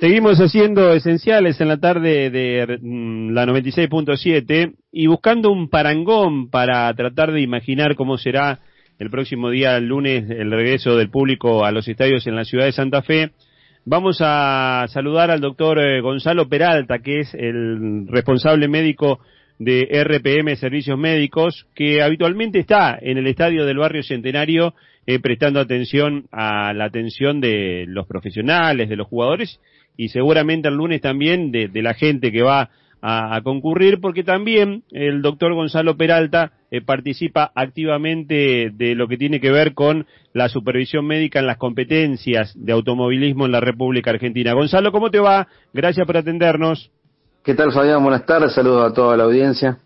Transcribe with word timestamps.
Seguimos 0.00 0.38
haciendo 0.38 0.94
esenciales 0.94 1.60
en 1.60 1.68
la 1.68 1.76
tarde 1.76 2.30
de 2.30 2.78
mm, 2.80 3.32
la 3.32 3.44
96.7 3.44 4.72
y 4.90 5.06
buscando 5.06 5.50
un 5.50 5.68
parangón 5.68 6.48
para 6.48 6.90
tratar 6.94 7.32
de 7.32 7.42
imaginar 7.42 7.96
cómo 7.96 8.16
será 8.16 8.60
el 8.98 9.10
próximo 9.10 9.50
día, 9.50 9.76
el 9.76 9.88
lunes, 9.88 10.24
el 10.30 10.50
regreso 10.52 10.96
del 10.96 11.10
público 11.10 11.66
a 11.66 11.70
los 11.70 11.86
estadios 11.86 12.26
en 12.26 12.34
la 12.34 12.46
ciudad 12.46 12.64
de 12.64 12.72
Santa 12.72 13.02
Fe. 13.02 13.32
Vamos 13.84 14.16
a 14.22 14.86
saludar 14.88 15.30
al 15.30 15.42
doctor 15.42 15.78
eh, 15.78 16.00
Gonzalo 16.00 16.48
Peralta, 16.48 17.00
que 17.00 17.20
es 17.20 17.34
el 17.34 18.06
responsable 18.08 18.68
médico 18.68 19.20
de 19.58 19.86
RPM 20.02 20.56
Servicios 20.56 20.98
Médicos, 20.98 21.66
que 21.74 22.00
habitualmente 22.00 22.58
está 22.58 22.98
en 22.98 23.18
el 23.18 23.26
estadio 23.26 23.66
del 23.66 23.76
barrio 23.76 24.02
Centenario 24.02 24.72
eh, 25.06 25.18
prestando 25.18 25.60
atención 25.60 26.24
a 26.32 26.72
la 26.72 26.86
atención 26.86 27.42
de 27.42 27.84
los 27.86 28.06
profesionales, 28.06 28.88
de 28.88 28.96
los 28.96 29.06
jugadores 29.06 29.60
y 30.00 30.08
seguramente 30.08 30.66
el 30.66 30.76
lunes 30.76 31.02
también 31.02 31.52
de, 31.52 31.68
la 31.74 31.92
gente 31.92 32.32
que 32.32 32.40
va 32.40 32.70
a, 33.02 33.38
concurrir, 33.44 34.00
porque 34.00 34.24
también 34.24 34.82
el 34.92 35.20
doctor 35.20 35.52
Gonzalo 35.52 35.98
Peralta 35.98 36.52
eh, 36.70 36.80
participa 36.80 37.52
activamente 37.54 38.70
de 38.72 38.94
lo 38.94 39.08
que 39.08 39.18
tiene 39.18 39.40
que 39.40 39.50
ver 39.50 39.74
con 39.74 40.06
la 40.32 40.48
supervisión 40.48 41.06
médica 41.06 41.40
en 41.40 41.46
las 41.46 41.58
competencias 41.58 42.54
de 42.56 42.72
automovilismo 42.72 43.44
en 43.44 43.52
la 43.52 43.60
República 43.60 44.08
Argentina. 44.08 44.54
Gonzalo, 44.54 44.90
¿cómo 44.90 45.10
te 45.10 45.20
va? 45.20 45.48
Gracias 45.74 46.06
por 46.06 46.16
atendernos. 46.16 46.90
¿Qué 47.44 47.52
tal, 47.52 47.70
Fabián? 47.70 48.02
Buenas 48.02 48.24
tardes, 48.24 48.54
saludos 48.54 48.90
a 48.90 48.94
toda 48.94 49.18
la 49.18 49.24
audiencia. 49.24 49.80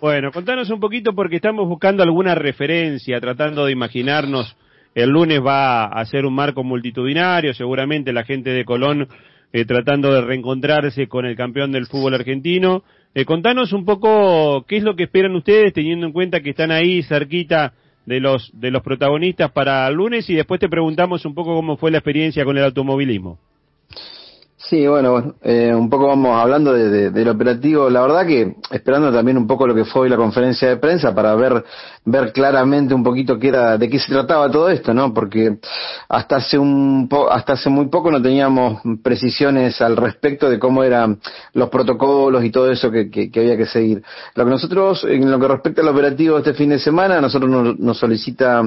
Bueno, 0.00 0.30
contanos 0.30 0.70
un 0.70 0.78
poquito 0.78 1.16
porque 1.16 1.36
estamos 1.36 1.68
buscando 1.68 2.04
alguna 2.04 2.36
referencia, 2.36 3.20
tratando 3.20 3.66
de 3.66 3.72
imaginarnos, 3.72 4.56
el 4.94 5.10
lunes 5.10 5.40
va 5.44 5.86
a 5.86 6.04
ser 6.04 6.26
un 6.26 6.34
marco 6.34 6.62
multitudinario, 6.62 7.54
seguramente 7.54 8.12
la 8.12 8.24
gente 8.24 8.50
de 8.50 8.64
Colón 8.64 9.08
eh, 9.52 9.64
tratando 9.64 10.12
de 10.12 10.22
reencontrarse 10.22 11.08
con 11.08 11.26
el 11.26 11.36
campeón 11.36 11.72
del 11.72 11.86
fútbol 11.86 12.14
argentino. 12.14 12.84
Eh, 13.14 13.24
contanos 13.24 13.72
un 13.72 13.84
poco 13.84 14.64
qué 14.66 14.78
es 14.78 14.82
lo 14.82 14.96
que 14.96 15.04
esperan 15.04 15.36
ustedes, 15.36 15.72
teniendo 15.72 16.06
en 16.06 16.12
cuenta 16.12 16.40
que 16.40 16.50
están 16.50 16.70
ahí 16.70 17.02
cerquita 17.02 17.74
de 18.06 18.20
los, 18.20 18.50
de 18.54 18.70
los 18.70 18.82
protagonistas 18.82 19.52
para 19.52 19.86
el 19.86 19.94
lunes 19.94 20.28
y 20.28 20.34
después 20.34 20.58
te 20.58 20.68
preguntamos 20.68 21.24
un 21.24 21.34
poco 21.34 21.54
cómo 21.54 21.76
fue 21.76 21.90
la 21.90 21.98
experiencia 21.98 22.44
con 22.44 22.56
el 22.56 22.64
automovilismo. 22.64 23.38
Sí, 24.72 24.86
bueno, 24.86 25.34
eh, 25.42 25.70
un 25.74 25.90
poco 25.90 26.06
vamos 26.06 26.34
hablando 26.34 26.72
de, 26.72 27.10
del 27.10 27.28
operativo. 27.28 27.90
La 27.90 28.00
verdad 28.00 28.26
que 28.26 28.56
esperando 28.70 29.12
también 29.12 29.36
un 29.36 29.46
poco 29.46 29.66
lo 29.66 29.74
que 29.74 29.84
fue 29.84 30.04
hoy 30.04 30.08
la 30.08 30.16
conferencia 30.16 30.66
de 30.66 30.78
prensa 30.78 31.14
para 31.14 31.34
ver 31.34 31.62
ver 32.06 32.32
claramente 32.32 32.94
un 32.94 33.04
poquito 33.04 33.38
qué 33.38 33.48
era, 33.48 33.76
de 33.76 33.90
qué 33.90 33.98
se 33.98 34.10
trataba 34.10 34.50
todo 34.50 34.70
esto, 34.70 34.94
¿no? 34.94 35.12
Porque 35.12 35.58
hasta 36.08 36.36
hace 36.36 36.58
un 36.58 37.06
hasta 37.30 37.52
hace 37.52 37.68
muy 37.68 37.88
poco 37.88 38.10
no 38.10 38.22
teníamos 38.22 38.80
precisiones 39.02 39.78
al 39.82 39.94
respecto 39.94 40.48
de 40.48 40.58
cómo 40.58 40.82
eran 40.82 41.20
los 41.52 41.68
protocolos 41.68 42.42
y 42.42 42.50
todo 42.50 42.70
eso 42.70 42.90
que, 42.90 43.10
que, 43.10 43.30
había 43.40 43.58
que 43.58 43.66
seguir. 43.66 44.02
Lo 44.34 44.44
que 44.44 44.50
nosotros, 44.50 45.04
en 45.04 45.30
lo 45.30 45.38
que 45.38 45.48
respecta 45.48 45.82
al 45.82 45.88
operativo 45.88 46.38
este 46.38 46.54
fin 46.54 46.70
de 46.70 46.78
semana, 46.78 47.20
nosotros 47.20 47.76
nos, 47.78 47.98
solicita 47.98 48.62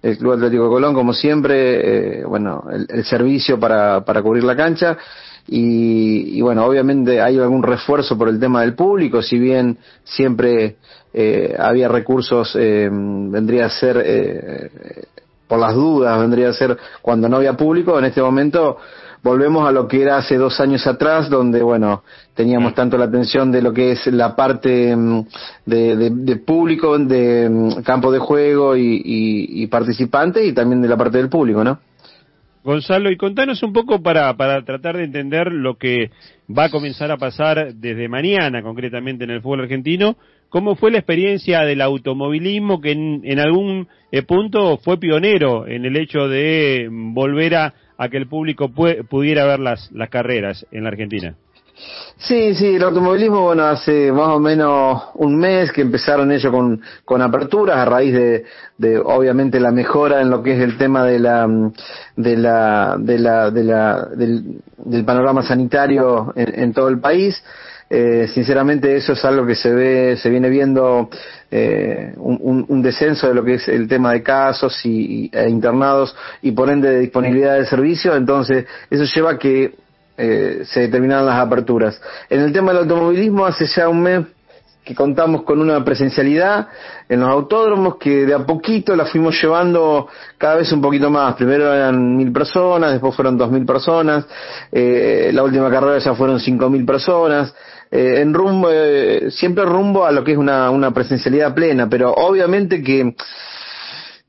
el 0.00 0.16
Club 0.16 0.32
Atlético 0.32 0.64
de 0.64 0.70
Colón, 0.70 0.94
como 0.94 1.12
siempre, 1.12 2.20
eh, 2.20 2.24
bueno, 2.24 2.64
el, 2.72 2.86
el 2.88 3.04
servicio 3.04 3.60
para, 3.60 4.02
para 4.06 4.22
cubrir 4.22 4.42
la 4.42 4.56
cancha 4.56 4.96
y, 5.46 6.40
bueno, 6.40 6.64
obviamente 6.64 7.20
hay 7.20 7.38
algún 7.38 7.62
refuerzo 7.62 8.16
por 8.16 8.28
el 8.28 8.38
tema 8.38 8.62
del 8.62 8.74
público, 8.74 9.22
si 9.22 9.38
bien 9.38 9.78
siempre 10.04 10.76
eh, 11.12 11.56
había 11.58 11.88
recursos, 11.88 12.54
eh, 12.58 12.88
vendría 12.90 13.66
a 13.66 13.70
ser, 13.70 14.02
eh, 14.04 14.70
por 15.48 15.58
las 15.58 15.74
dudas, 15.74 16.20
vendría 16.20 16.50
a 16.50 16.52
ser 16.52 16.76
cuando 17.02 17.28
no 17.28 17.38
había 17.38 17.56
público, 17.56 17.98
en 17.98 18.04
este 18.04 18.22
momento 18.22 18.78
volvemos 19.22 19.68
a 19.68 19.72
lo 19.72 19.86
que 19.86 20.02
era 20.02 20.16
hace 20.16 20.36
dos 20.36 20.60
años 20.60 20.86
atrás, 20.86 21.28
donde, 21.28 21.62
bueno, 21.62 22.04
teníamos 22.34 22.74
tanto 22.74 22.96
la 22.96 23.06
atención 23.06 23.50
de 23.50 23.62
lo 23.62 23.72
que 23.72 23.92
es 23.92 24.06
la 24.06 24.34
parte 24.34 24.94
mm, 24.94 25.26
de, 25.66 26.10
de, 26.10 26.36
público, 26.36 26.98
de 26.98 27.48
mm, 27.50 27.82
campo 27.82 28.12
de 28.12 28.18
juego 28.18 28.76
y, 28.76 29.02
y, 29.04 29.62
y 29.62 29.66
participante, 29.66 30.44
y 30.44 30.52
también 30.52 30.80
de 30.80 30.88
la 30.88 30.96
parte 30.96 31.18
del 31.18 31.28
público, 31.28 31.64
¿no? 31.64 31.78
Gonzalo, 32.62 33.10
y 33.10 33.16
contanos 33.16 33.62
un 33.62 33.72
poco 33.72 34.02
para, 34.02 34.36
para 34.36 34.62
tratar 34.64 34.96
de 34.96 35.04
entender 35.04 35.52
lo 35.52 35.78
que 35.78 36.10
va 36.46 36.64
a 36.64 36.70
comenzar 36.70 37.10
a 37.10 37.16
pasar 37.16 37.74
desde 37.74 38.08
mañana, 38.08 38.62
concretamente 38.62 39.24
en 39.24 39.30
el 39.30 39.40
fútbol 39.40 39.62
argentino, 39.62 40.16
cómo 40.50 40.76
fue 40.76 40.90
la 40.90 40.98
experiencia 40.98 41.60
del 41.60 41.80
automovilismo 41.80 42.80
que 42.80 42.92
en, 42.92 43.38
algún 43.38 43.88
eh, 44.12 44.22
punto 44.22 44.76
fue 44.78 44.98
pionero 44.98 45.66
en 45.66 45.86
el 45.86 45.96
hecho 45.96 46.28
de 46.28 46.88
volver 46.90 47.54
a, 47.54 47.74
a 47.96 48.08
que 48.08 48.18
el 48.18 48.26
público 48.26 48.70
pudiera 49.08 49.46
ver 49.46 49.60
las, 49.60 49.90
las 49.92 50.10
carreras 50.10 50.66
en 50.70 50.84
la 50.84 50.90
Argentina. 50.90 51.36
Sí, 52.22 52.54
sí, 52.54 52.74
el 52.74 52.82
automovilismo, 52.82 53.40
bueno, 53.40 53.64
hace 53.64 54.12
más 54.12 54.28
o 54.28 54.38
menos 54.38 55.04
un 55.14 55.38
mes 55.38 55.72
que 55.72 55.80
empezaron 55.80 56.30
ellos 56.30 56.52
con, 56.52 56.82
con 57.02 57.22
aperturas 57.22 57.78
a 57.78 57.86
raíz 57.86 58.12
de, 58.12 58.44
de, 58.76 58.98
obviamente, 58.98 59.58
la 59.58 59.70
mejora 59.70 60.20
en 60.20 60.28
lo 60.28 60.42
que 60.42 60.52
es 60.52 60.60
el 60.60 60.76
tema 60.76 61.04
de 61.06 61.18
la, 61.18 61.48
de 62.16 62.36
la, 62.36 62.96
de 62.98 63.18
la, 63.18 63.50
de 63.50 63.64
la, 63.64 64.04
del, 64.14 64.60
del 64.76 65.04
panorama 65.06 65.42
sanitario 65.42 66.32
en, 66.36 66.74
todo 66.74 66.88
el 66.88 67.00
país. 67.00 67.42
Eh, 67.88 68.28
sinceramente 68.28 68.94
eso 68.96 69.14
es 69.14 69.24
algo 69.24 69.46
que 69.46 69.54
se 69.54 69.72
ve, 69.72 70.16
se 70.18 70.28
viene 70.28 70.50
viendo 70.50 71.08
eh, 71.50 72.12
un, 72.18 72.82
descenso 72.82 73.28
de 73.28 73.34
lo 73.34 73.42
que 73.42 73.54
es 73.54 73.66
el 73.66 73.88
tema 73.88 74.12
de 74.12 74.22
casos 74.22 74.78
y, 74.84 75.30
e 75.32 75.48
internados 75.48 76.14
y 76.42 76.52
por 76.52 76.70
ende 76.70 76.90
de 76.90 77.00
disponibilidad 77.00 77.56
de 77.56 77.64
servicio, 77.64 78.14
entonces 78.14 78.66
eso 78.90 79.04
lleva 79.04 79.32
a 79.32 79.38
que 79.38 79.74
eh, 80.20 80.62
se 80.64 80.80
determinaron 80.80 81.26
las 81.26 81.38
aperturas. 81.38 82.00
En 82.28 82.40
el 82.40 82.52
tema 82.52 82.72
del 82.72 82.82
automovilismo, 82.82 83.46
hace 83.46 83.66
ya 83.66 83.88
un 83.88 84.02
mes 84.02 84.26
que 84.84 84.94
contamos 84.94 85.42
con 85.42 85.60
una 85.60 85.84
presencialidad 85.84 86.68
en 87.08 87.20
los 87.20 87.28
autódromos 87.28 87.96
que 87.96 88.26
de 88.26 88.34
a 88.34 88.46
poquito 88.46 88.96
la 88.96 89.04
fuimos 89.04 89.40
llevando 89.40 90.08
cada 90.38 90.56
vez 90.56 90.72
un 90.72 90.80
poquito 90.80 91.10
más. 91.10 91.34
Primero 91.36 91.72
eran 91.72 92.16
mil 92.16 92.32
personas, 92.32 92.92
después 92.92 93.14
fueron 93.14 93.36
dos 93.36 93.50
mil 93.50 93.64
personas, 93.66 94.26
eh, 94.72 95.30
la 95.32 95.42
última 95.42 95.70
carrera 95.70 95.98
ya 95.98 96.14
fueron 96.14 96.40
cinco 96.40 96.68
mil 96.70 96.84
personas. 96.84 97.54
Eh, 97.90 98.20
en 98.20 98.32
rumbo, 98.32 98.68
eh, 98.70 99.30
siempre 99.30 99.64
rumbo 99.64 100.04
a 100.04 100.12
lo 100.12 100.22
que 100.22 100.32
es 100.32 100.38
una, 100.38 100.70
una 100.70 100.92
presencialidad 100.92 101.54
plena, 101.54 101.88
pero 101.88 102.12
obviamente 102.12 102.82
que 102.82 103.14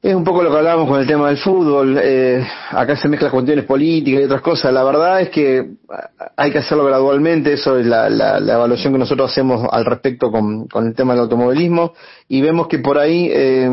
es 0.02 0.16
un 0.16 0.24
poco 0.24 0.42
lo 0.42 0.50
que 0.50 0.58
hablábamos 0.58 0.90
con 0.90 1.00
el 1.00 1.06
tema 1.06 1.28
del 1.28 1.38
fútbol. 1.38 2.00
Eh, 2.02 2.44
acá 2.72 2.96
se 2.96 3.08
mezclan 3.08 3.30
cuestiones 3.30 3.66
políticas 3.66 4.22
y 4.22 4.24
otras 4.24 4.42
cosas. 4.42 4.74
La 4.74 4.84
verdad 4.84 5.22
es 5.22 5.30
que 5.30 5.74
hay 6.36 6.52
que 6.52 6.58
hacerlo 6.58 6.86
gradualmente. 6.86 7.54
Eso 7.54 7.78
es 7.78 7.86
la, 7.86 8.10
la, 8.10 8.40
la 8.40 8.54
evaluación 8.56 8.94
que 8.94 9.00
nosotros 9.00 9.30
hacemos 9.30 9.68
al 9.72 9.86
respecto 9.86 10.32
con, 10.32 10.68
con, 10.68 10.88
el 10.88 10.96
tema 10.96 11.14
del 11.14 11.24
automovilismo. 11.24 11.94
Y 12.28 12.42
vemos 12.42 12.68
que 12.68 12.80
por 12.80 12.98
ahí 12.98 13.30
eh, 13.32 13.70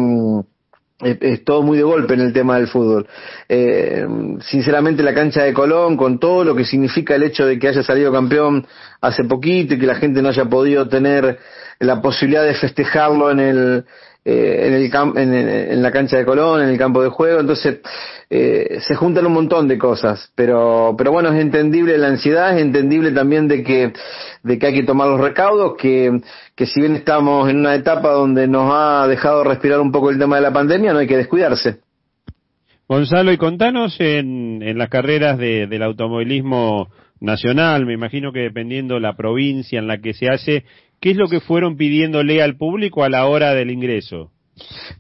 es, 1.00 1.44
todo 1.44 1.62
muy 1.62 1.78
de 1.78 1.84
golpe 1.84 2.12
en 2.12 2.20
el 2.20 2.34
tema 2.34 2.56
del 2.56 2.68
fútbol. 2.68 3.06
Eh, 3.48 4.06
sinceramente, 4.40 5.02
la 5.02 5.14
cancha 5.14 5.44
de 5.44 5.54
Colón, 5.54 5.96
con 5.96 6.18
todo 6.18 6.44
lo 6.44 6.54
que 6.54 6.66
significa 6.66 7.14
el 7.14 7.22
hecho 7.22 7.46
de 7.46 7.58
que 7.58 7.68
haya 7.68 7.82
salido 7.82 8.12
campeón 8.12 8.66
hace 9.00 9.24
poquito 9.24 9.74
y 9.74 9.78
que 9.78 9.86
la 9.86 9.94
gente 9.94 10.20
no 10.20 10.28
haya 10.28 10.44
podido 10.44 10.88
tener 10.88 11.38
la 11.78 12.02
posibilidad 12.02 12.44
de 12.44 12.54
festejarlo 12.54 13.30
en 13.30 13.40
el 13.40 13.84
eh, 14.30 14.66
en, 14.66 14.74
el 14.74 15.72
en, 15.72 15.82
la 15.82 15.90
cancha 15.90 16.18
de 16.18 16.26
Colón, 16.26 16.60
en 16.60 16.68
el 16.68 16.76
campo 16.76 17.02
de 17.02 17.08
juego, 17.08 17.40
entonces 17.40 17.80
eh, 18.28 18.78
se 18.86 18.94
juntan 18.94 19.24
un 19.24 19.32
montón 19.32 19.66
de 19.68 19.78
cosas, 19.78 20.30
pero, 20.34 20.94
pero 20.98 21.12
bueno, 21.12 21.32
es 21.32 21.40
entendible 21.40 21.96
la 21.96 22.08
ansiedad, 22.08 22.54
es 22.54 22.60
entendible 22.60 23.12
también 23.12 23.48
de 23.48 23.62
que, 23.64 23.94
de 24.42 24.58
que 24.58 24.66
hay 24.66 24.74
que 24.74 24.82
tomar 24.82 25.08
los 25.08 25.18
recaudos, 25.18 25.78
que, 25.78 26.20
que 26.54 26.66
si 26.66 26.80
bien 26.80 26.96
estamos 26.96 27.48
en 27.48 27.60
una 27.60 27.74
etapa 27.74 28.10
donde 28.10 28.46
nos 28.46 28.70
ha 28.70 29.06
dejado 29.08 29.44
respirar 29.44 29.80
un 29.80 29.92
poco 29.92 30.10
el 30.10 30.18
tema 30.18 30.36
de 30.36 30.42
la 30.42 30.52
pandemia, 30.52 30.92
no 30.92 30.98
hay 30.98 31.06
que 31.06 31.16
descuidarse. 31.16 31.78
Gonzalo, 32.86 33.32
y 33.32 33.38
contanos 33.38 33.96
en, 33.98 34.62
en 34.62 34.76
las 34.76 34.90
carreras 34.90 35.38
de, 35.38 35.66
del 35.66 35.82
automovilismo 35.82 36.88
nacional, 37.20 37.86
me 37.86 37.94
imagino 37.94 38.30
que 38.30 38.40
dependiendo 38.40 39.00
la 39.00 39.16
provincia 39.16 39.78
en 39.78 39.86
la 39.86 39.98
que 39.98 40.12
se 40.12 40.28
hace, 40.28 40.64
¿Qué 41.00 41.10
es 41.10 41.16
lo 41.16 41.28
que 41.28 41.40
fueron 41.40 41.76
pidiéndole 41.76 42.42
al 42.42 42.56
público 42.56 43.04
a 43.04 43.08
la 43.08 43.26
hora 43.26 43.54
del 43.54 43.70
ingreso? 43.70 44.30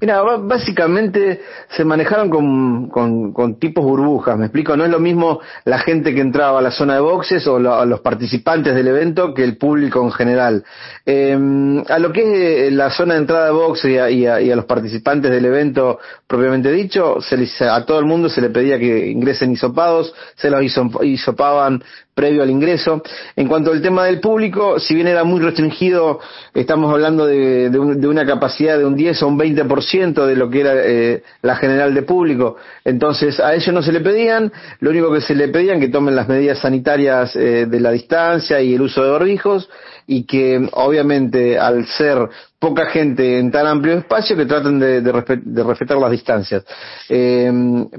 Mira, 0.00 0.22
básicamente 0.22 1.40
se 1.70 1.84
manejaron 1.84 2.30
con, 2.30 2.88
con, 2.88 3.32
con, 3.32 3.58
tipos 3.58 3.84
burbujas, 3.84 4.38
me 4.38 4.46
explico, 4.46 4.76
no 4.76 4.84
es 4.84 4.90
lo 4.90 5.00
mismo 5.00 5.40
la 5.64 5.78
gente 5.78 6.14
que 6.14 6.20
entraba 6.20 6.60
a 6.60 6.62
la 6.62 6.70
zona 6.70 6.94
de 6.94 7.00
boxes 7.00 7.46
o 7.46 7.58
los 7.58 8.00
participantes 8.00 8.74
del 8.74 8.86
evento 8.86 9.34
que 9.34 9.42
el 9.42 9.56
público 9.56 10.02
en 10.04 10.12
general. 10.12 10.64
Eh, 11.04 11.36
a 11.88 11.98
lo 11.98 12.12
que 12.12 12.68
es 12.68 12.72
la 12.72 12.90
zona 12.90 13.14
de 13.14 13.20
entrada 13.20 13.46
de 13.46 13.52
boxes 13.52 14.12
y 14.12 14.26
a, 14.26 14.38
los 14.54 14.66
participantes 14.66 15.30
del 15.30 15.44
evento 15.44 15.98
propiamente 16.26 16.70
dicho, 16.70 17.20
se 17.20 17.36
les, 17.36 17.60
a 17.62 17.84
todo 17.84 17.98
el 17.98 18.06
mundo 18.06 18.28
se 18.28 18.40
le 18.40 18.50
pedía 18.50 18.78
que 18.78 19.08
ingresen 19.08 19.52
hisopados, 19.52 20.14
se 20.36 20.50
los 20.50 20.62
hisopaban 21.02 21.82
previo 22.18 22.42
al 22.42 22.50
ingreso. 22.50 23.02
En 23.36 23.46
cuanto 23.48 23.70
al 23.70 23.82
tema 23.82 24.06
del 24.06 24.18
público, 24.18 24.80
si 24.80 24.94
bien 24.94 25.06
era 25.06 25.24
muy 25.24 25.40
restringido, 25.40 26.20
estamos 26.54 26.90
hablando 26.92 27.26
de, 27.26 27.70
de, 27.70 27.78
un, 27.78 28.00
de 28.00 28.08
una 28.08 28.24
capacidad 28.24 28.78
de 28.78 28.84
un 28.84 28.96
10 28.96 29.22
o 29.22 29.28
un 29.28 29.36
20 29.36 29.58
20% 29.66 30.26
de 30.26 30.36
lo 30.36 30.50
que 30.50 30.60
era 30.60 30.72
eh, 30.76 31.22
la 31.42 31.56
general 31.56 31.94
de 31.94 32.02
público. 32.02 32.56
Entonces, 32.84 33.40
a 33.40 33.54
ellos 33.54 33.72
no 33.72 33.82
se 33.82 33.92
le 33.92 34.00
pedían, 34.00 34.52
lo 34.80 34.90
único 34.90 35.12
que 35.12 35.20
se 35.20 35.34
le 35.34 35.48
pedían 35.48 35.80
que 35.80 35.88
tomen 35.88 36.16
las 36.16 36.28
medidas 36.28 36.58
sanitarias 36.58 37.34
eh, 37.36 37.66
de 37.66 37.80
la 37.80 37.90
distancia 37.90 38.60
y 38.60 38.74
el 38.74 38.82
uso 38.82 39.02
de 39.02 39.10
barbijos 39.10 39.68
y 40.06 40.24
que 40.24 40.68
obviamente 40.72 41.58
al 41.58 41.86
ser 41.86 42.28
poca 42.58 42.86
gente 42.86 43.38
en 43.38 43.50
tan 43.50 43.66
amplio 43.66 43.98
espacio 43.98 44.36
que 44.36 44.46
traten 44.46 44.78
de, 44.78 45.62
respetar 45.62 45.96
las 45.96 46.10
distancias. 46.10 46.64
Eh, 47.08 47.52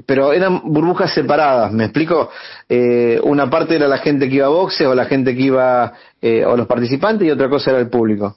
pero 0.04 0.32
eran 0.32 0.60
burbujas 0.64 1.12
separadas, 1.12 1.72
¿me 1.72 1.84
explico? 1.84 2.30
Eh, 2.68 3.18
una 3.22 3.48
parte 3.48 3.76
era 3.76 3.88
la 3.88 3.98
gente 3.98 4.28
que 4.28 4.36
iba 4.36 4.46
a 4.46 4.50
boxe 4.50 4.86
o 4.86 4.94
la 4.94 5.06
gente 5.06 5.34
que 5.34 5.42
iba, 5.42 5.92
eh, 6.20 6.44
o 6.44 6.56
los 6.56 6.66
participantes 6.66 7.26
y 7.26 7.30
otra 7.30 7.48
cosa 7.48 7.70
era 7.70 7.80
el 7.80 7.88
público. 7.88 8.36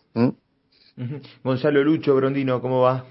Gonzalo 1.44 1.84
Lucho 1.84 2.16
Brondino, 2.16 2.62
¿cómo 2.62 2.82
va? 2.82 3.04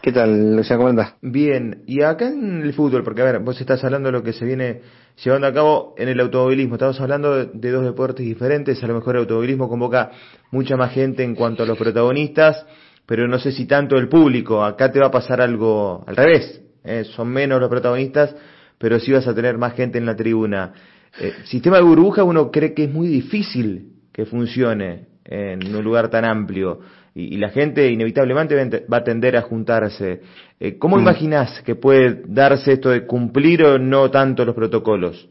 ¿Qué 0.00 0.12
tal, 0.12 0.56
Luciano? 0.56 0.80
¿Cómo 0.80 0.90
andás? 0.90 1.14
Bien, 1.20 1.82
y 1.86 2.02
acá 2.02 2.28
en 2.28 2.62
el 2.62 2.72
fútbol, 2.72 3.02
porque 3.02 3.22
a 3.22 3.24
ver, 3.24 3.38
vos 3.40 3.60
estás 3.60 3.82
hablando 3.84 4.08
de 4.08 4.12
lo 4.12 4.22
que 4.22 4.32
se 4.32 4.44
viene 4.44 4.80
llevando 5.16 5.46
a 5.46 5.52
cabo 5.52 5.94
en 5.96 6.08
el 6.08 6.20
automovilismo, 6.20 6.74
estamos 6.74 7.00
hablando 7.00 7.46
de, 7.46 7.70
dos 7.70 7.84
deportes 7.84 8.24
diferentes, 8.24 8.82
a 8.82 8.86
lo 8.86 8.94
mejor 8.94 9.16
el 9.16 9.20
automovilismo 9.20 9.68
convoca 9.68 10.10
mucha 10.50 10.76
más 10.76 10.92
gente 10.92 11.22
en 11.22 11.34
cuanto 11.34 11.62
a 11.62 11.66
los 11.66 11.78
protagonistas, 11.78 12.66
pero 13.06 13.26
no 13.28 13.38
sé 13.38 13.52
si 13.52 13.66
tanto 13.66 13.96
el 13.96 14.08
público, 14.08 14.64
acá 14.64 14.90
te 14.90 15.00
va 15.00 15.06
a 15.06 15.10
pasar 15.10 15.40
algo 15.40 16.04
al 16.06 16.16
revés, 16.16 16.62
¿eh? 16.84 17.04
son 17.04 17.28
menos 17.28 17.60
los 17.60 17.68
protagonistas, 17.68 18.34
pero 18.78 18.98
sí 18.98 19.12
vas 19.12 19.26
a 19.26 19.34
tener 19.34 19.58
más 19.58 19.74
gente 19.74 19.98
en 19.98 20.06
la 20.06 20.16
tribuna. 20.16 20.72
Eh, 21.20 21.34
sistema 21.44 21.76
de 21.76 21.82
burbuja 21.82 22.24
uno 22.24 22.50
cree 22.50 22.74
que 22.74 22.84
es 22.84 22.90
muy 22.90 23.06
difícil 23.06 23.92
que 24.12 24.24
funcione 24.24 25.06
en 25.24 25.74
un 25.74 25.84
lugar 25.84 26.08
tan 26.08 26.24
amplio 26.24 26.80
y, 27.14 27.36
la 27.36 27.50
gente 27.50 27.90
inevitablemente 27.90 28.86
va 28.92 28.98
a 28.98 29.04
tender 29.04 29.36
a 29.36 29.42
juntarse. 29.42 30.20
Eh, 30.58 30.78
¿Cómo 30.78 30.96
mm. 30.96 31.00
imaginas 31.00 31.62
que 31.62 31.74
puede 31.74 32.22
darse 32.26 32.72
esto 32.72 32.90
de 32.90 33.06
cumplir 33.06 33.64
o 33.64 33.78
no 33.78 34.10
tanto 34.10 34.44
los 34.44 34.54
protocolos? 34.54 35.28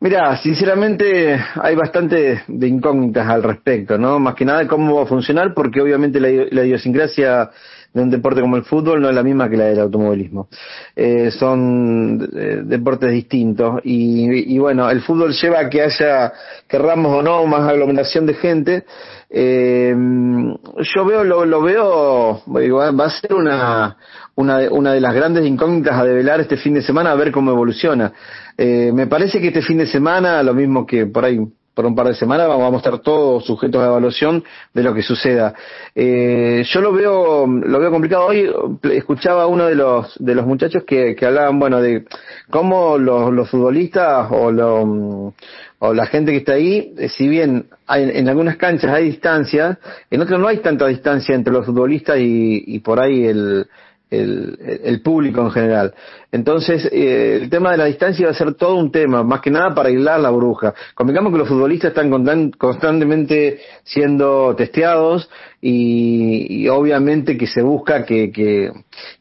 Mira, 0.00 0.36
sinceramente 0.36 1.38
hay 1.54 1.74
bastante 1.74 2.42
de 2.46 2.68
incógnitas 2.68 3.26
al 3.26 3.42
respecto, 3.42 3.96
¿no? 3.96 4.18
Más 4.18 4.34
que 4.34 4.44
nada 4.44 4.66
cómo 4.66 4.96
va 4.96 5.04
a 5.04 5.06
funcionar, 5.06 5.54
porque 5.54 5.80
obviamente 5.80 6.20
la, 6.20 6.28
la 6.50 6.64
idiosincrasia 6.64 7.50
de 7.94 8.02
un 8.02 8.10
deporte 8.10 8.40
como 8.40 8.56
el 8.56 8.64
fútbol 8.64 9.00
no 9.00 9.08
es 9.08 9.14
la 9.14 9.22
misma 9.22 9.48
que 9.48 9.56
la 9.56 9.66
del 9.66 9.78
automovilismo. 9.78 10.48
Eh, 10.96 11.30
son 11.30 12.28
eh, 12.36 12.62
deportes 12.64 13.12
distintos 13.12 13.80
y, 13.84 14.58
bueno, 14.58 14.90
el 14.90 15.00
fútbol 15.00 15.32
lleva 15.32 15.60
a 15.60 15.70
que 15.70 15.82
haya, 15.82 16.32
querramos 16.68 17.12
o 17.16 17.22
no, 17.22 17.46
más 17.46 17.60
aglomeración 17.68 18.26
de 18.26 18.34
gente. 18.34 18.84
Eh, 19.30 19.94
yo 19.94 21.04
veo, 21.04 21.22
lo, 21.22 21.62
veo, 21.62 22.42
va 22.46 23.04
a 23.04 23.10
ser 23.10 23.32
una, 23.32 23.96
una, 24.34 24.58
de, 24.58 24.68
una 24.68 24.92
de 24.92 25.00
las 25.00 25.14
grandes 25.14 25.46
incógnitas 25.46 25.94
a 25.94 26.04
develar 26.04 26.40
este 26.40 26.56
fin 26.56 26.74
de 26.74 26.82
semana, 26.82 27.12
a 27.12 27.14
ver 27.14 27.30
cómo 27.30 27.52
evoluciona. 27.52 28.12
Me 28.58 29.06
parece 29.06 29.40
que 29.40 29.48
este 29.48 29.62
fin 29.62 29.78
de 29.78 29.86
semana, 29.86 30.42
lo 30.42 30.54
mismo 30.54 30.86
que 30.86 31.06
por 31.06 31.24
ahí 31.24 31.40
por 31.74 31.86
un 31.86 31.94
par 31.94 32.06
de 32.06 32.14
semanas 32.14 32.48
vamos 32.48 32.74
a 32.74 32.76
estar 32.76 32.98
todos 33.00 33.44
sujetos 33.44 33.82
a 33.82 33.86
evaluación 33.86 34.44
de 34.72 34.82
lo 34.82 34.94
que 34.94 35.02
suceda. 35.02 35.54
Eh, 35.94 36.64
yo 36.66 36.80
lo 36.80 36.92
veo, 36.92 37.46
lo 37.46 37.78
veo 37.80 37.90
complicado. 37.90 38.26
Hoy 38.26 38.50
escuchaba 38.92 39.42
a 39.42 39.46
uno 39.46 39.66
de 39.66 39.74
los, 39.74 40.14
de 40.18 40.34
los 40.34 40.46
muchachos 40.46 40.84
que, 40.84 41.16
hablaban, 41.20 41.58
bueno, 41.58 41.80
de 41.80 42.04
cómo 42.50 42.96
los, 42.96 43.50
futbolistas 43.50 44.28
o, 44.30 44.52
lo, 44.52 45.34
o 45.80 45.94
la 45.94 46.06
gente 46.06 46.30
que 46.32 46.38
está 46.38 46.52
ahí, 46.52 46.94
eh, 46.96 47.08
si 47.08 47.28
bien 47.28 47.66
hay, 47.86 48.10
en 48.14 48.28
algunas 48.28 48.56
canchas 48.56 48.92
hay 48.92 49.04
distancia, 49.04 49.78
en 50.10 50.20
otras 50.20 50.38
no 50.38 50.46
hay 50.46 50.58
tanta 50.58 50.86
distancia 50.86 51.34
entre 51.34 51.52
los 51.52 51.66
futbolistas 51.66 52.16
y, 52.20 52.78
por 52.80 53.00
ahí 53.00 53.26
el, 53.26 53.66
el, 54.10 55.00
público 55.02 55.40
en 55.40 55.50
general. 55.50 55.94
Entonces, 56.34 56.88
eh, 56.90 57.38
el 57.42 57.48
tema 57.48 57.70
de 57.70 57.76
la 57.76 57.84
distancia 57.84 58.26
va 58.26 58.32
a 58.32 58.34
ser 58.34 58.54
todo 58.54 58.74
un 58.74 58.90
tema, 58.90 59.22
más 59.22 59.40
que 59.40 59.52
nada 59.52 59.72
para 59.72 59.88
aislar 59.88 60.18
la 60.18 60.30
bruja. 60.30 60.74
Convengamos 60.92 61.32
que 61.32 61.38
los 61.38 61.46
futbolistas 61.46 61.90
están 61.90 62.50
constantemente 62.58 63.60
siendo 63.84 64.52
testeados 64.56 65.30
y, 65.66 66.68
obviamente 66.68 67.38
que 67.38 67.46
se 67.46 67.62
busca 67.62 68.04
que, 68.04 68.30
que, 68.30 68.70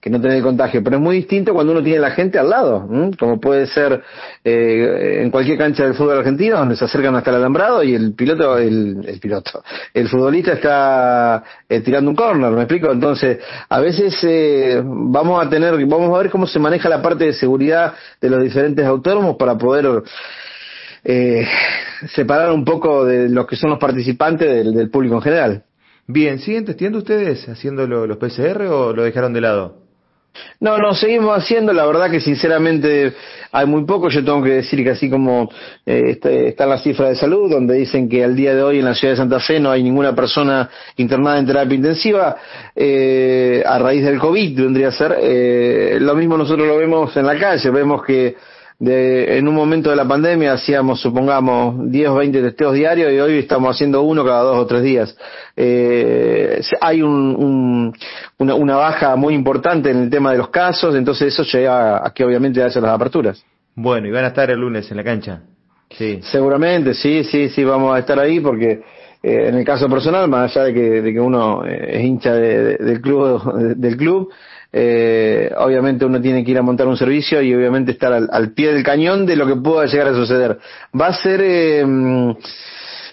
que, 0.02 0.10
no 0.10 0.20
tenga 0.20 0.36
el 0.36 0.44
contagio, 0.44 0.84
pero 0.84 0.98
es 0.98 1.02
muy 1.02 1.16
distinto 1.16 1.54
cuando 1.54 1.72
uno 1.72 1.82
tiene 1.82 2.00
la 2.00 2.12
gente 2.12 2.38
al 2.38 2.50
lado, 2.50 2.86
como 3.18 3.40
puede 3.40 3.66
ser 3.68 4.02
eh, 4.44 5.22
en 5.22 5.32
cualquier 5.32 5.58
cancha 5.58 5.86
del 5.86 5.94
fútbol 5.94 6.18
argentino, 6.18 6.58
donde 6.58 6.76
se 6.76 6.84
acercan 6.84 7.16
hasta 7.16 7.30
el 7.30 7.38
alambrado 7.38 7.82
y 7.82 7.96
el 7.96 8.14
piloto, 8.14 8.58
el, 8.58 9.06
el 9.08 9.20
piloto, 9.22 9.64
el 9.94 10.10
futbolista 10.10 10.52
está 10.52 11.44
eh, 11.70 11.80
tirando 11.80 12.10
un 12.10 12.16
corner, 12.16 12.52
¿me 12.52 12.64
explico? 12.64 12.92
Entonces, 12.92 13.40
a 13.70 13.80
veces 13.80 14.14
eh, 14.24 14.82
vamos 14.84 15.46
a 15.46 15.50
tener, 15.50 15.74
vamos 15.86 16.14
a 16.14 16.24
ver 16.24 16.30
cómo 16.30 16.46
se 16.46 16.60
maneja 16.60 16.90
la 16.90 17.02
parte 17.04 17.26
de 17.26 17.34
seguridad 17.34 17.94
de 18.20 18.30
los 18.32 18.42
diferentes 18.42 18.84
autónomos 18.84 19.36
para 19.38 19.56
poder 19.56 20.02
eh, 21.04 21.46
separar 22.16 22.52
un 22.52 22.66
poco 22.66 23.06
de 23.06 23.30
los 23.30 23.46
que 23.46 23.56
son 23.56 23.70
los 23.70 23.80
participantes 23.80 24.66
del, 24.66 24.90
público 24.90 25.16
en 25.16 25.22
general. 25.22 25.64
Bien, 26.08 26.40
¿siguen 26.40 26.66
testeando 26.66 26.98
ustedes 26.98 27.48
haciendo 27.48 27.86
los 27.86 28.18
PCR 28.18 28.64
o 28.64 28.94
lo 28.94 29.04
dejaron 29.04 29.34
de 29.34 29.42
lado? 29.42 29.83
No, 30.60 30.78
no, 30.78 30.94
seguimos 30.96 31.38
haciendo, 31.38 31.74
la 31.74 31.86
verdad 31.86 32.10
que 32.10 32.20
sinceramente 32.20 33.14
hay 33.52 33.66
muy 33.68 33.86
poco, 33.86 34.10
yo 34.10 34.24
tengo 34.24 34.42
que 34.42 34.52
decir 34.52 34.84
que 34.84 34.92
así 34.92 35.10
como 35.10 35.50
eh, 35.86 36.18
está, 36.48 36.66
la 36.66 36.80
cifra 36.80 37.10
de 37.10 37.16
salud, 37.16 37.52
donde 37.52 37.76
dicen 37.76 38.10
que 38.10 38.24
al 38.24 38.36
día 38.36 38.56
de 38.56 38.64
hoy 38.64 38.80
en 38.80 38.86
la 38.86 38.96
ciudad 38.96 39.14
de 39.14 39.18
Santa 39.18 39.40
Fe 39.40 39.60
no 39.60 39.70
hay 39.70 39.84
ninguna 39.84 40.16
persona 40.16 40.70
internada 40.98 41.38
en 41.38 41.46
terapia 41.46 41.76
intensiva, 41.76 42.36
eh, 42.76 43.64
a 43.66 43.78
raíz 43.78 44.04
del 44.04 44.18
COVID 44.18 44.60
vendría 44.60 44.88
a 44.88 44.92
ser, 44.92 45.18
eh, 45.22 45.98
lo 46.00 46.16
mismo 46.16 46.38
nosotros 46.38 46.68
lo 46.68 46.78
vemos 46.78 47.16
en 47.16 47.28
la 47.28 47.38
calle, 47.38 47.70
vemos 47.70 48.04
que 48.04 48.36
de, 48.84 49.38
en 49.38 49.48
un 49.48 49.56
momento 49.56 49.90
de 49.90 49.96
la 49.96 50.06
pandemia 50.06 50.54
hacíamos, 50.54 51.00
supongamos, 51.00 51.90
10 51.90 52.10
o 52.10 52.16
20 52.16 52.42
testeos 52.42 52.74
diarios 52.74 53.14
y 53.14 53.20
hoy 53.20 53.40
estamos 53.40 53.74
haciendo 53.74 54.02
uno 54.02 54.26
cada 54.26 54.42
dos 54.42 54.58
o 54.58 54.66
tres 54.66 54.84
días. 54.84 55.16
Eh, 55.56 56.62
hay 56.82 57.02
un, 57.02 57.94
una, 58.38 58.56
una, 58.56 58.76
baja 58.76 59.16
muy 59.16 59.36
importante 59.36 59.90
en 59.90 60.04
el 60.04 60.10
tema 60.10 60.34
de 60.34 60.40
los 60.40 60.50
casos, 60.50 60.96
entonces 60.96 61.34
eso 61.34 61.44
llega 61.44 62.06
a, 62.06 62.14
que 62.14 62.26
obviamente 62.26 62.62
hacen 62.62 62.84
las 62.84 62.92
aperturas. 62.92 63.46
Bueno, 63.74 64.08
y 64.08 64.12
van 64.12 64.26
a 64.26 64.28
estar 64.28 64.52
el 64.52 64.60
lunes 64.60 64.92
en 64.92 64.98
la 64.98 65.04
cancha. 65.04 65.42
Sí. 65.90 66.20
Seguramente, 66.24 66.94
sí, 66.94 67.24
sí, 67.24 67.50
sí, 67.50 67.64
vamos 67.64 67.96
a 67.96 68.00
estar 68.00 68.20
ahí 68.20 68.42
porque 68.42 68.82
eh, 69.24 69.48
en 69.48 69.56
el 69.56 69.64
caso 69.64 69.88
personal, 69.88 70.28
más 70.28 70.52
allá 70.52 70.66
de 70.66 70.74
que, 70.74 71.02
de 71.02 71.14
que 71.14 71.20
uno 71.22 71.66
eh, 71.66 72.00
es 72.00 72.04
hincha 72.04 72.34
de, 72.34 72.76
del 72.76 73.00
club, 73.00 73.54
del 73.78 73.96
club, 73.96 74.30
eh, 74.76 75.52
obviamente 75.56 76.04
uno 76.04 76.20
tiene 76.20 76.44
que 76.44 76.50
ir 76.50 76.58
a 76.58 76.64
montar 76.64 76.88
un 76.88 76.98
servicio 76.98 77.40
y 77.44 77.54
obviamente 77.54 77.92
estar 77.92 78.12
al, 78.12 78.54
pie 78.54 78.74
del 78.74 78.84
cañón 78.84 79.24
de 79.24 79.36
lo 79.36 79.46
que 79.46 79.56
pueda 79.56 79.86
llegar 79.86 80.08
a 80.08 80.16
suceder. 80.16 80.58
Va 81.00 81.08
a 81.08 81.14
ser 81.14 81.42
eh, 81.44 81.86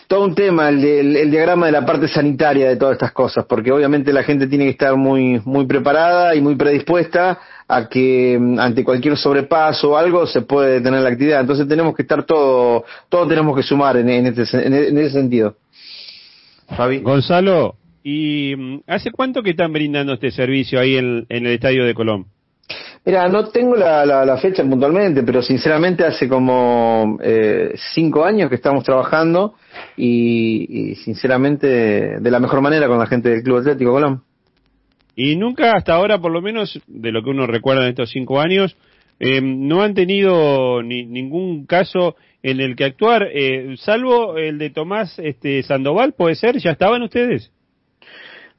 todo 0.09 0.25
un 0.25 0.35
tema 0.35 0.71
el, 0.71 0.83
el, 0.83 1.31
diagrama 1.31 1.67
de 1.67 1.73
la 1.73 1.85
parte 1.85 2.09
sanitaria 2.09 2.67
de 2.67 2.77
todas 2.77 2.95
estas 2.95 3.13
cosas, 3.13 3.45
porque 3.45 3.71
obviamente 3.71 4.11
la 4.11 4.23
gente 4.23 4.47
tiene 4.47 4.65
que 4.65 4.71
estar 4.71 4.97
muy, 4.97 5.43
muy 5.45 5.67
preparada 5.67 6.35
y 6.35 6.41
muy 6.41 6.57
predispuesta 6.57 7.39
a 7.69 7.89
que 7.91 8.39
mm, 8.41 8.59
ante 8.59 8.83
cualquier 8.83 9.19
sobrepaso 9.19 9.91
o 9.91 9.97
algo 9.99 10.27
se 10.27 10.41
puede 10.41 10.81
detener 10.81 11.03
la 11.03 11.11
actividad. 11.11 11.41
Entonces 11.41 11.69
tenemos 11.69 11.95
que 11.95 12.03
estar 12.03 12.25
todo, 12.25 12.85
todo 13.11 13.29
tenemos 13.29 13.55
que 13.55 13.63
sumar 13.63 13.99
en, 13.99 14.09
en, 14.09 14.27
este, 14.27 14.67
en 14.67 14.97
ese 14.97 15.11
sentido. 15.11 15.57
Fabi. 16.75 17.01
Gonzalo, 17.01 17.77
¿Y 18.03 18.55
mm, 18.57 18.81
hace 18.87 19.11
cuánto 19.11 19.43
que 19.43 19.51
están 19.51 19.73
brindando 19.73 20.15
este 20.15 20.31
servicio 20.31 20.81
ahí 20.81 20.97
en, 20.97 21.27
el 21.29 21.47
Estadio 21.47 21.85
de 21.85 21.95
Colón? 21.95 22.27
Mira, 23.05 23.29
no 23.29 23.49
tengo 23.49 23.75
la, 23.77 24.05
la, 24.05 24.37
fecha 24.37 24.63
puntualmente, 24.63 25.23
pero 25.23 25.43
sinceramente 25.43 26.05
hace 26.05 26.29
como 26.29 27.19
eh, 27.23 27.73
cinco 27.95 28.25
años 28.25 28.51
que 28.51 28.57
estamos 28.57 28.85
trabajando 28.85 29.55
y, 29.97 30.95
sinceramente 30.97 32.21
de 32.21 32.31
la 32.31 32.39
mejor 32.39 32.61
manera 32.61 32.87
con 32.89 32.99
la 32.99 33.07
gente 33.07 33.31
del 33.31 33.43
Club 33.43 33.59
Atlético 33.59 33.93
Colón. 33.93 34.23
Y 35.17 35.37
nunca 35.37 35.73
hasta 35.73 35.95
ahora, 35.95 36.19
por 36.19 36.31
lo 36.31 36.43
menos 36.43 36.79
de 36.87 37.11
lo 37.11 37.23
que 37.23 37.31
uno 37.31 37.47
recuerda 37.47 37.83
en 37.83 37.89
estos 37.89 38.11
cinco 38.11 38.39
años, 38.39 38.77
eh, 39.19 39.41
no 39.41 39.83
han 39.83 39.95
tenido 39.95 40.83
ni, 40.83 41.05
ningún 41.05 41.67
caso 41.67 42.17
en 42.43 42.61
el 42.61 42.77
que 42.77 42.85
actuar, 42.85 43.29
eh, 43.33 43.75
salvo 43.79 44.37
el 44.37 44.59
de 44.59 44.71
Tomás 44.71 45.19
este, 45.19 45.63
Sandoval, 45.63 46.15
puede 46.15 46.37
ser, 46.37 46.59
¿ya 46.59 46.71
estaban 46.71 47.03
ustedes? 47.03 47.51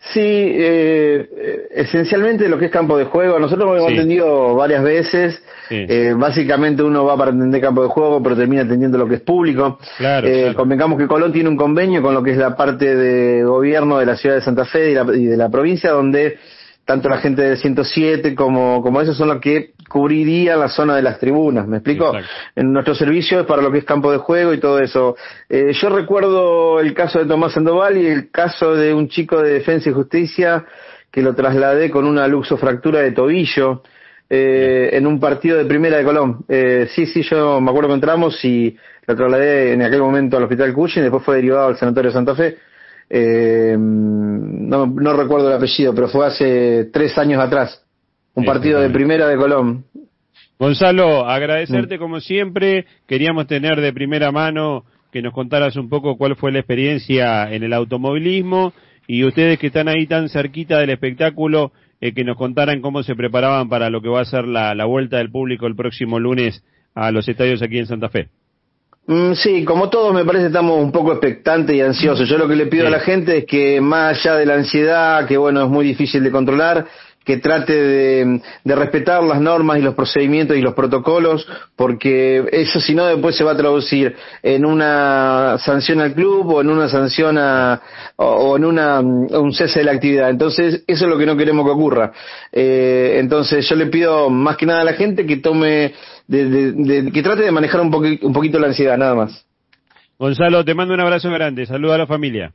Sí, 0.04 0.20
eh, 0.20 1.68
esencialmente 1.72 2.50
lo 2.50 2.58
que 2.58 2.66
es 2.66 2.72
campo 2.72 2.98
de 2.98 3.06
juego, 3.06 3.38
nosotros 3.38 3.70
lo 3.70 3.78
hemos 3.78 3.94
atendido 3.94 4.56
varias 4.56 4.84
veces, 4.84 5.44
eh, 5.70 6.16
básicamente 6.18 6.82
uno 6.82 7.06
va 7.06 7.16
para 7.16 7.30
atender 7.30 7.62
campo 7.62 7.84
de 7.84 7.90
juego, 7.90 8.22
pero 8.22 8.36
termina 8.36 8.64
atendiendo 8.64 8.98
lo 8.98 9.08
que 9.08 9.16
es 9.16 9.22
público. 9.22 9.78
Claro, 9.98 10.28
eh, 10.28 10.56
Convengamos 10.56 10.98
que 10.98 11.08
Colón 11.08 11.32
tiene 11.32 11.50
un 11.50 11.56
convenio 11.56 12.02
con 12.02 12.16
lo 12.16 12.24
que 12.24 12.32
es 12.32 12.38
la 12.38 12.56
parte 12.56 12.96
de 12.96 13.44
gobierno 13.44 14.00
de 14.00 14.08
la 14.08 14.16
ciudad 14.16 14.36
de 14.36 14.42
Santa 14.42 14.66
Fe 14.66 14.92
y, 14.92 14.96
la, 14.96 15.06
y 15.16 15.26
de 15.26 15.38
la 15.38 15.50
provincia, 15.50 15.92
donde 15.92 16.40
tanto 16.84 17.08
la 17.08 17.20
gente 17.20 17.44
del 17.44 17.58
107 17.58 18.34
como, 18.34 18.82
como 18.82 19.02
esos 19.02 19.16
son 19.16 19.28
los 19.28 19.40
que 19.40 19.74
cubrirían 19.92 20.60
la 20.60 20.70
zona 20.70 20.96
de 20.96 21.02
las 21.02 21.20
tribunas, 21.20 21.68
¿me 21.68 21.78
explico? 21.78 22.14
En 22.56 22.72
nuestro 22.72 22.96
servicio 22.96 23.42
es 23.42 23.46
para 23.46 23.62
lo 23.62 23.72
que 23.72 23.80
es 23.80 23.84
campo 23.84 24.12
de 24.12 24.18
juego 24.18 24.54
y 24.54 24.60
todo 24.60 24.80
eso. 24.80 25.18
Eh, 25.50 25.74
yo 25.74 25.90
recuerdo 25.90 26.80
el 26.80 26.94
caso 26.94 27.20
de 27.20 27.26
Tomás 27.26 27.54
Sandoval 27.54 27.98
y 27.98 28.08
el 28.08 28.32
caso 28.32 28.74
de 28.74 28.94
un 28.94 29.10
chico 29.10 29.42
de 29.42 29.54
Defensa 29.54 29.90
y 29.90 29.94
Justicia 29.94 30.66
que 31.12 31.22
lo 31.22 31.36
trasladé 31.36 31.92
con 31.92 32.06
una 32.06 32.26
luxofractura 32.28 33.02
de 33.02 33.12
tobillo 33.12 33.84
eh, 34.30 34.92
en 34.94 35.06
un 35.06 35.20
partido 35.20 35.58
de 35.58 35.66
primera 35.66 35.98
de 35.98 36.06
Colón. 36.06 36.46
Eh, 36.48 36.88
sí, 36.96 37.06
sí, 37.06 37.22
yo 37.24 37.60
me 37.60 37.70
acuerdo 37.70 37.90
que 37.90 37.96
entramos 37.96 38.46
y 38.46 38.78
lo 39.06 39.16
trasladé 39.16 39.74
en 39.74 39.82
aquel 39.82 40.00
momento 40.00 40.38
al 40.38 40.44
Hospital 40.44 40.74
Cushing, 40.74 41.04
después 41.04 41.24
fue 41.24 41.36
derivado 41.36 41.68
al 41.68 41.78
Sanatorio 41.78 42.12
de 42.12 42.14
Santa 42.14 42.34
Fe. 42.34 42.58
Eh, 43.10 43.76
no, 43.78 44.88
no 44.88 45.14
recuerdo 45.14 45.50
el 45.50 45.58
apellido, 45.58 45.94
pero 45.94 46.08
fue 46.08 46.26
hace 46.26 46.90
tres 46.94 47.18
años 47.18 47.44
atrás. 47.44 47.81
Un 48.34 48.46
partido 48.46 48.80
de 48.80 48.90
primera 48.90 49.28
de 49.28 49.38
Colón. 49.38 49.86
Gonzalo, 50.58 51.28
agradecerte 51.28 51.98
mm. 51.98 52.00
como 52.00 52.20
siempre. 52.20 52.86
Queríamos 53.08 53.48
tener 53.48 53.82
de 53.82 53.94
primera 53.94 54.32
mano 54.32 54.86
que 55.12 55.22
nos 55.22 55.34
contaras 55.34 55.76
un 55.76 55.90
poco 55.90 56.18
cuál 56.18 56.36
fue 56.36 56.52
la 56.52 56.60
experiencia 56.60 57.52
en 57.52 57.64
el 57.64 57.74
automovilismo 57.74 58.74
y 59.08 59.26
ustedes 59.26 59.60
que 59.60 59.68
están 59.68 59.88
ahí 59.88 60.08
tan 60.08 60.30
cerquita 60.30 60.80
del 60.80 60.92
espectáculo, 60.92 61.74
eh, 62.00 62.14
que 62.14 62.24
nos 62.24 62.38
contaran 62.38 62.82
cómo 62.82 63.04
se 63.04 63.16
preparaban 63.16 63.68
para 63.68 63.90
lo 63.90 64.02
que 64.02 64.10
va 64.10 64.22
a 64.22 64.26
ser 64.26 64.46
la, 64.48 64.74
la 64.74 64.86
vuelta 64.86 65.18
del 65.18 65.32
público 65.32 65.68
el 65.68 65.76
próximo 65.76 66.20
lunes 66.20 66.64
a 66.96 67.12
los 67.12 67.28
estadios 67.28 67.62
aquí 67.62 67.78
en 67.78 67.88
Santa 67.88 68.10
Fe. 68.10 68.30
Mm, 69.08 69.34
sí, 69.34 69.66
como 69.66 69.90
todos 69.90 70.14
me 70.14 70.24
parece 70.24 70.48
estamos 70.48 70.80
un 70.80 70.92
poco 70.92 71.12
expectantes 71.12 71.76
y 71.76 71.82
ansiosos. 71.82 72.30
Yo 72.30 72.38
lo 72.38 72.48
que 72.48 72.56
le 72.56 72.68
pido 72.68 72.88
a 72.88 72.92
la 72.92 73.00
gente 73.00 73.40
es 73.40 73.46
que 73.46 73.82
más 73.82 74.20
allá 74.20 74.36
de 74.36 74.46
la 74.46 74.54
ansiedad, 74.54 75.28
que 75.28 75.38
bueno, 75.38 75.64
es 75.64 75.70
muy 75.70 75.86
difícil 75.86 76.24
de 76.24 76.32
controlar, 76.32 76.86
que 77.24 77.38
trate 77.38 77.74
de, 77.74 78.42
respetar 78.66 79.24
las 79.24 79.40
normas 79.40 79.78
y 79.78 79.82
los 79.82 79.94
procedimientos 79.94 80.58
y 80.58 80.62
los 80.62 80.74
protocolos, 80.74 81.48
porque 81.76 82.44
eso 82.52 82.80
si 82.80 82.96
no 82.96 83.06
después 83.06 83.36
se 83.36 83.44
va 83.44 83.52
a 83.52 83.58
traducir 83.58 84.16
en 84.42 84.66
una 84.66 85.58
sanción 85.60 86.02
al 86.02 86.14
club 86.14 86.50
o 86.50 86.62
en 86.62 86.70
una 86.70 86.90
sanción 86.90 87.38
a, 87.38 87.82
o 88.16 88.58
en 88.58 88.66
una, 88.66 89.00
un 89.00 89.54
cese 89.54 89.80
de 89.80 89.86
la 89.86 89.92
actividad. 89.92 90.30
Entonces, 90.30 90.84
eso 90.88 91.06
es 91.06 91.10
lo 91.10 91.18
que 91.18 91.26
no 91.26 91.38
queremos 91.38 91.66
que 91.66 91.72
ocurra. 91.72 92.12
Eh, 92.52 93.18
entonces, 93.20 93.68
yo 93.70 93.76
le 93.76 93.86
pido 93.88 94.30
más 94.30 94.58
que 94.58 94.66
nada 94.66 94.82
a 94.82 94.86
la 94.86 94.94
gente 94.94 95.26
que 95.26 95.38
tome, 95.38 95.94
de, 96.28 97.12
que 97.14 97.22
trate 97.22 97.44
de 97.44 97.52
manejar 97.52 97.82
un, 97.82 97.94
un 98.22 98.34
poquito 98.34 98.60
la 98.60 98.68
ansiedad, 98.68 98.98
nada 98.98 99.14
más. 99.14 99.46
Gonzalo, 100.18 100.66
te 100.66 100.74
mando 100.74 100.94
un 100.94 101.00
abrazo 101.00 101.30
grande. 101.30 101.66
Saludos 101.66 101.96
a 101.96 101.98
la 102.00 102.08
familia. 102.08 102.54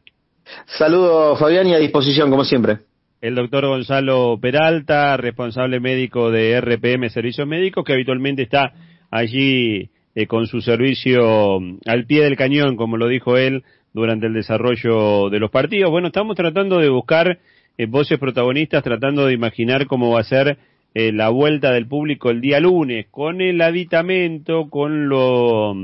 Saludos, 0.67 1.39
Fabián, 1.39 1.67
y 1.67 1.75
a 1.75 1.79
disposición, 1.79 2.31
como 2.31 2.45
siempre 2.45 2.79
el 3.21 3.35
doctor 3.35 3.67
Gonzalo 3.67 4.39
Peralta, 4.41 5.17
responsable 5.17 5.81
médico 5.81 6.31
de 6.31 6.61
RPM 6.61 7.09
Servicios 7.11 7.47
Médicos, 7.47 7.85
que 7.85 7.95
habitualmente 7.95 8.43
está 8.43 8.73
allí 9.11 9.91
eh, 10.15 10.27
con 10.27 10.47
su 10.47 10.61
servicio 10.61 11.61
mm, 11.61 11.79
al 11.87 12.07
pie 12.07 12.25
del 12.25 12.37
cañón, 12.37 12.77
como 12.77 12.97
lo 12.97 13.09
dijo 13.09 13.37
él, 13.37 13.65
durante 13.93 14.27
el 14.27 14.35
desarrollo 14.35 15.31
de 15.31 15.41
los 15.41 15.51
partidos. 15.51 15.91
Bueno, 15.91 16.09
estamos 16.09 16.37
tratando 16.37 16.79
de 16.79 16.91
buscar 16.91 17.39
eh, 17.79 17.87
voces 17.87 18.19
protagonistas, 18.19 18.83
tratando 18.83 19.27
de 19.27 19.33
imaginar 19.33 19.87
cómo 19.87 20.11
va 20.11 20.21
a 20.21 20.25
ser 20.25 20.59
eh, 20.95 21.13
la 21.13 21.31
vuelta 21.31 21.73
del 21.73 21.87
público 21.87 22.31
el 22.31 22.41
día 22.41 22.61
lunes, 22.61 23.07
con 23.11 23.41
el 23.41 23.61
aditamento, 23.61 24.69
con 24.69 25.09
lo 25.09 25.75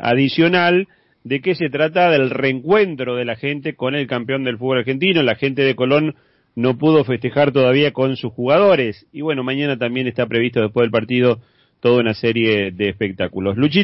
adicional 0.00 0.86
de 1.24 1.40
qué 1.40 1.54
se 1.54 1.70
trata 1.70 2.10
del 2.10 2.30
reencuentro 2.30 3.16
de 3.16 3.24
la 3.24 3.34
gente 3.34 3.74
con 3.74 3.94
el 3.94 4.06
campeón 4.06 4.44
del 4.44 4.58
fútbol 4.58 4.78
argentino. 4.78 5.22
La 5.22 5.34
gente 5.34 5.62
de 5.62 5.74
Colón 5.74 6.14
no 6.54 6.78
pudo 6.78 7.04
festejar 7.04 7.50
todavía 7.50 7.92
con 7.92 8.16
sus 8.16 8.32
jugadores. 8.32 9.06
Y 9.12 9.22
bueno, 9.22 9.42
mañana 9.42 9.76
también 9.78 10.06
está 10.06 10.26
previsto 10.26 10.60
después 10.60 10.84
del 10.84 10.90
partido 10.90 11.40
toda 11.80 12.00
una 12.00 12.14
serie 12.14 12.70
de 12.70 12.90
espectáculos. 12.90 13.56
Luchito. 13.56 13.82